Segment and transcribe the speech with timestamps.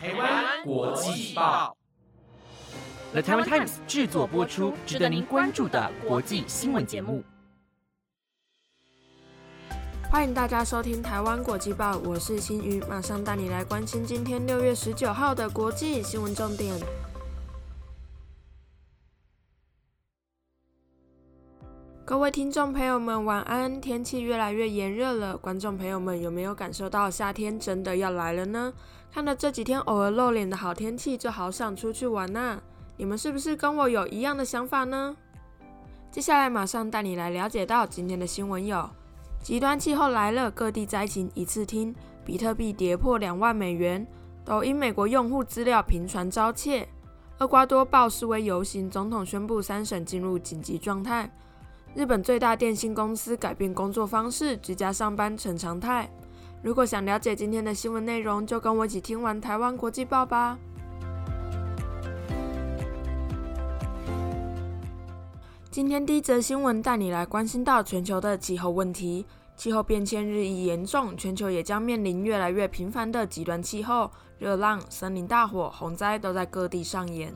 [0.00, 1.76] 台湾国际报
[3.10, 7.24] ，The Taiwan Times 制作播出，值得您关注的国际新闻节目。
[10.08, 16.72] 欢迎大家收听台湾国际报，我是新宇，马上带你来关心今天六月十九号的国际新闻重点。
[22.04, 23.80] 各位听众朋友们，晚安！
[23.80, 28.72] 天气越来越炎热了，观众朋友们有没有感受到夏天真的要来了呢？
[29.12, 32.58] 看了这几天偶尔露脸的好天气，就好想出去玩呐！
[32.96, 35.16] 你们是不是跟我有一样的想法呢？
[36.10, 38.88] 接下来马上带你来了解到今天的新闻有：
[39.42, 41.92] 极端气候来了，各地灾情一次听；
[42.24, 44.04] 比特币跌破两万美元；
[44.44, 46.86] 抖音美国用户资料频传遭窃；
[47.38, 51.30] 厄瓜多暴示威游行，总统宣布三省进入紧急状态。
[51.94, 56.08] 日本最大电信公司改变工作方式，居家上班成常态。
[56.60, 60.58] 如果想了解今天的新闻内容，就跟我一起听完台湾国际报吧。
[65.70, 69.24] 今天第一则新闻带你来关心到全球的气候问题。
[69.56, 77.34] 气候变迁日益严重，全球也将面临越来越频繁的极端气候，热浪、森林大火、洪灾都在各地上演。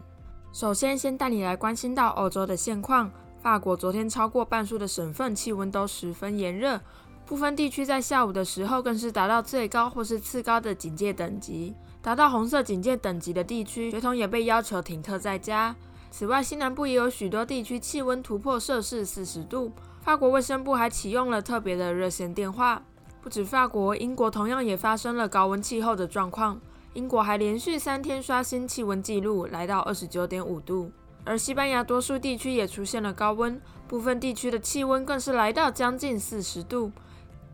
[0.52, 3.10] 首先，先带你来关心到欧洲的现况。
[3.40, 6.80] 法国昨天超过半数的省份气温都十分炎热，
[7.26, 11.74] 部分地区在下午的时候更是达到最高或是次高的警戒等级。
[12.02, 15.74] 达到红色警戒等级的地区，学童也被要求停课在家。
[16.10, 19.72] 此外，西南部也有许多地区气温突破摄氏四十度。
[20.02, 22.82] 法国卫生部还启用了特别的热线电话。
[23.22, 26.60] 不止法国，英国同样也发生了高温气候的状况。
[26.94, 30.90] 英国还连续三天刷新气温纪录，来到二十九点五度。
[31.24, 36.90] 而西班牙多数地区也出现了高温，部分地区的气温更是来到将近四十度。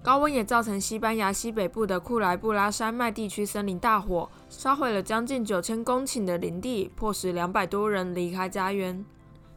[0.09, 9.05] 高温也造成西班牙西北部的库莱布拉山脉地区森林大火，烧毁了将近九千公顷的林地，迫使两百多人离开家园。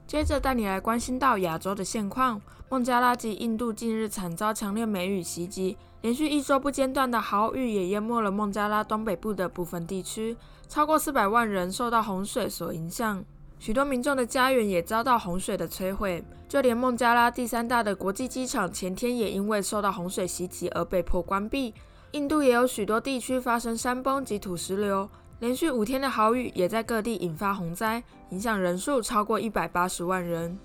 [0.05, 10.35] 接着带你来关心到亚洲的现况，孟加拉及印度近日惨遭强烈梅雨袭击，连续一周不间断的豪雨也淹没了孟加拉东北部的部分地区，
[10.67, 13.23] 超过四百万人受到洪水所影响。
[13.61, 21.71] 许多民众的家园也遭到洪水的摧毁，就连孟加拉第三大的国际机场前天也因为受到洪水袭击而被迫关闭。
[22.13, 25.07] 印度也有许多地区发生山崩及土石流，
[25.41, 30.57] 连续五天的豪雨也在各地引发洪灾，影响人数超过一百八十万人。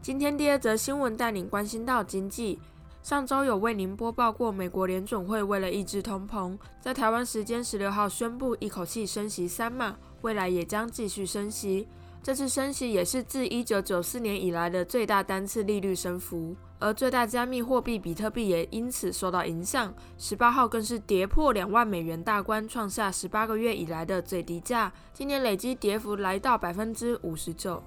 [0.00, 2.60] 今天第二则新闻带领关心到经济。
[3.02, 11.88] 上周有为您播报过，美国联准会为了抑制通膨，在台湾时间十六号宣布一口气升息三码，未来也将继续升息。
[12.22, 19.92] 这次升息也是自一九九四年以来的最大单次利率升幅，而最大加密货币比特币也因此受到影响。
[20.16, 27.82] 十八号更是跌破两万美元大关，创下十八个月以来的最低价，今年累计跌幅来到百分之五十九。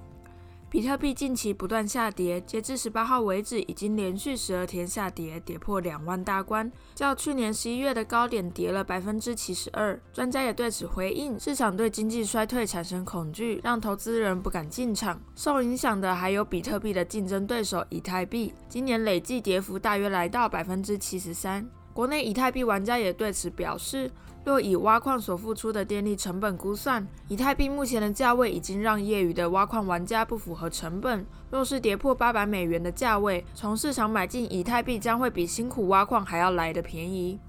[0.76, 9.98] 比特币近期不断下跌，截至十八号为止，已经连续十二天下跌，跌破两万大关，较去年十一月的高点跌了百分之七十二。
[10.12, 15.18] 专家也对此回应，市场对经济衰退产生恐惧，让投资人不敢进场。
[15.34, 21.66] 受影响的还有比特币的竞争对手以太币，今年累计跌幅大约来到百分之七十三。
[21.96, 24.12] 国内以太币玩家也对此表示。
[24.44, 31.26] 若以挖矿所付出的电力成本估算，以太币目前的价位已经让业余的挖矿玩家不符合成本。
[31.50, 37.40] 若是跌破八百美元的价位，从市场买进以太币将会比辛苦挖矿还要来得便宜。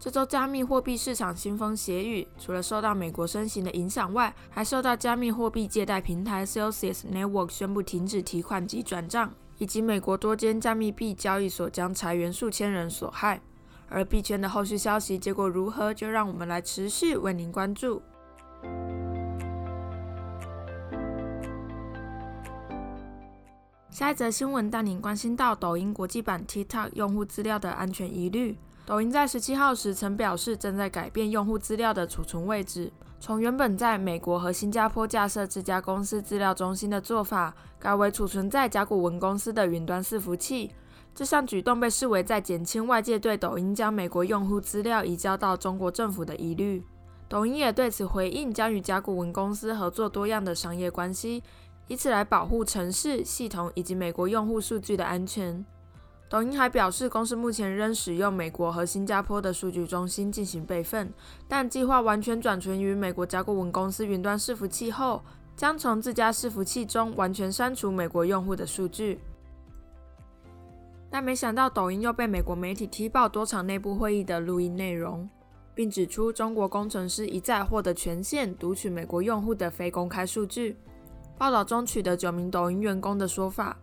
[0.00, 13.40] 这周加密货币市场腥风血雨，除了受到美国升息的影响外，还受到加密货币借贷平台 Celsius Network 宣布停止提款及转账，以及美国多间加密币交易所将裁员数千人所害。
[13.88, 18.02] 而币圈的后续消息结果如何，就让我们来持续为您关注。
[23.90, 28.58] 下一则新闻带您关心到抖音国际版 TikTok 用户资料的安全疑虑。
[28.84, 40.70] 抖音在十七号时曾表示，正在改变用户资料的储存位置，从原本在美国和新加坡架设这家公司资料中心的做法，改为储存在甲骨文公司的云端伺服器。
[41.16, 46.84] 这项举动被视为在减轻外界对抖音将美国用户资料移交到中国政府的疑虑。
[47.26, 51.42] 抖音也对此回应，将与甲骨文公司合作多样的商业关系，
[51.88, 55.64] 以此来保护城市系统以及美国用户数据的安全。
[56.28, 61.10] 抖音还表示，公司目前仍使用美国和新加坡的数据中心进行备份，
[61.48, 65.22] 但计划完全转存于美国甲骨文公司云端伺服器后，
[65.56, 69.18] 将从自家伺服器中完全删除美国用户的数据。
[71.16, 75.26] 但没想到抖音又被美国媒体踢爆多场内部会议的录音内容，
[75.74, 80.76] 并指出中国工程师一再获得权限读取美国用户的非公开数据。
[81.38, 83.74] 报道中取得九名抖音员工的说法，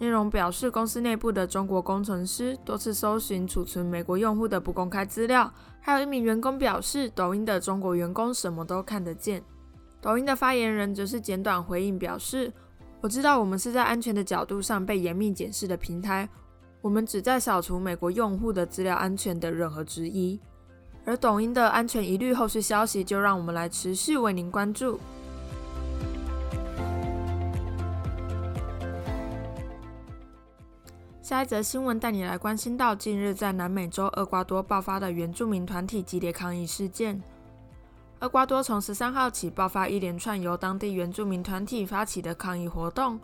[0.00, 5.48] 内容表示公司内部的中国工程师多次搜寻储存美国用户的不公开资料。
[5.80, 9.40] 还有一名员工表示，抖音的中国员工什么都看得见。
[10.00, 12.52] 抖音的发言人则是简短回应表示
[13.00, 16.28] ：“我知道我们是在安全的角度上被严密检视的平台，
[16.82, 20.38] 我们只在扫除美国用户的资料安全的任何质疑。
[21.04, 24.98] 而抖音的安全疑虑后续消息，就让我们来持续为您关注。”
[31.22, 37.22] 下一则新闻带你来关心到近日在南美洲厄瓜多爆发的原住民团体激烈抗议事件。
[38.20, 43.18] 厄瓜多从十三号起爆发一连串由当地原住民团体发起的抗议活动。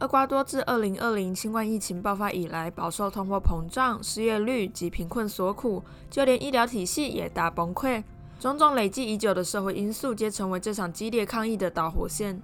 [0.00, 8.02] 厄瓜多自二零二零新冠疫情爆发以来，饱受通货膨胀、失业率及贫困所苦，就连医疗体系也大崩溃，
[8.40, 12.42] 种种累积已久的社会因素，皆成为这场激烈抗议的导火线。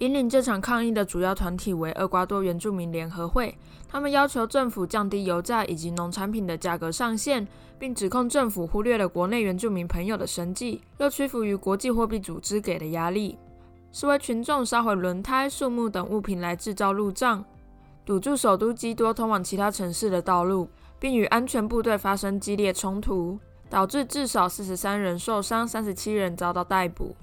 [0.00, 3.56] 引领这场抗议的主要团体为厄瓜多原住民联合会，
[3.88, 13.38] 他们要求政府降低油价以及农产品的价格上限，并指控政府忽略了国内原住民朋友的生计，又屈服于国际货币组织给的压力。
[13.90, 17.44] 示威群众烧毁轮胎、树木等物品来制造路障，
[18.04, 20.68] 堵住首都基多通往其他城市的道路，
[20.98, 23.38] 并与安全部队发生激烈冲突，
[23.70, 27.16] 导致至少四十三人受伤，三十七人遭到逮捕。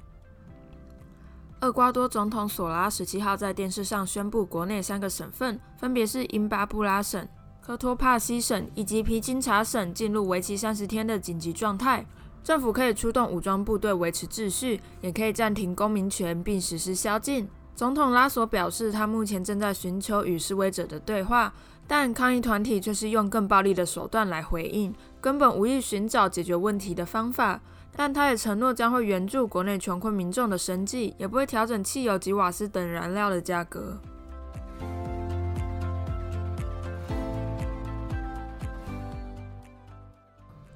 [1.61, 7.25] 厄瓜多总统索拉十七号在电视上宣布，国内三个省份，分别是因巴布拉省、
[7.61, 12.05] 科托帕西省以及皮金查省，进入为期三十天的紧急状态。
[12.45, 17.49] 政府可以出动武装部队维持秩序，也可以暂停公民权并实施宵禁。
[17.75, 21.51] 总统拉索表示，他目前正在寻求与示威者的对话，
[21.87, 27.59] 但抗议团体却是用更暴力的手段来回应，根本无意寻找解决问题的方法。
[27.95, 33.97] 但他也承诺将会援助国内穷困民众的生计，也不会调整汽油及瓦斯等燃料的价格。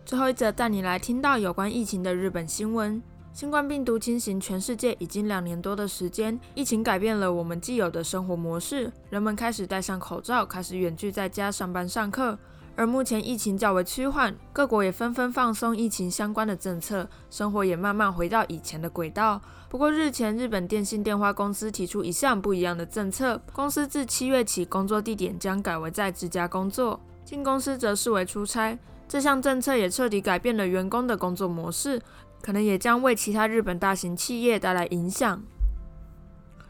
[0.09, 2.99] 最后一则带你来听到有关疫情的日本新闻。
[3.31, 12.35] 新冠病毒侵袭全世界已经两年多的时间，疫情改变了我们既有的生活模式，人们开始戴上口罩，开始远距在家上班上课。
[12.75, 19.39] 而目前疫情较为趋缓，各国也纷纷放松疫情相关的政策，生活也慢慢回到以前的轨道。
[19.69, 28.75] 不过日前，日本电信电话公司提出一项不一样的政策，公司自七月起工作地点将改为在自家工作，进公司则视为出差。
[29.09, 31.99] 这项政策也彻底改变了员工的工作模式，
[32.43, 35.41] 可能也将为其他日本大型企业带来影响。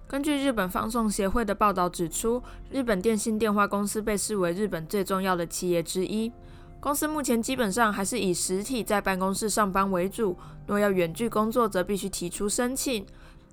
[0.08, 2.42] 根据日本放送协会的报道指出，
[2.72, 6.32] 日本电信电话公司被视为日本最重要的企业之一。
[6.80, 13.06] 公司目前基本上还是以实体在办公室上班为主，若要远距工作，则必须提出申请。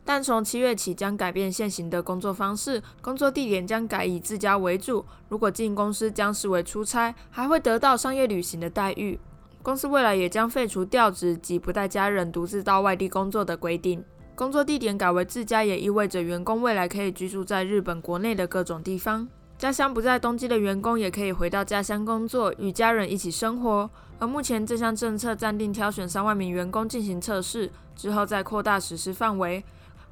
[0.06, 5.05] 但从七月起将改变现行的工作方式，工作地点将改以自家为主。
[5.29, 9.19] 如果进公司将视为出差，还会得到商业旅行的待遇。
[9.64, 14.03] 公司未来也将废除调职及不带家人独自到外地工作的规定。
[14.37, 19.26] 工作地点改为自家，也意味着员工未来可以居住在日本国内的各种地方。
[19.58, 23.91] 家乡不在东京的员工也可以回到家乡工作，与家人一起生活。
[24.20, 29.65] 而目前这项政策暂定挑选三万名员工进行测试，之后再扩大实施范围。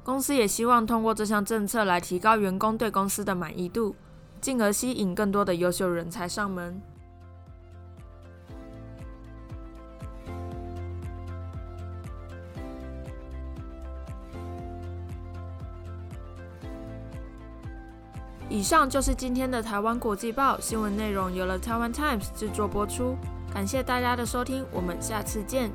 [0.05, 3.95] 公司也希望通过这项政策来提高员工对公司的满意度，
[4.39, 6.79] 进而吸引更多的优秀人才上门。
[18.47, 23.17] 以上就是今天的台湾国际报新闻内容，由了台湾 Times 制作播出。
[23.51, 25.71] 感谢大家的收听，我们下次见。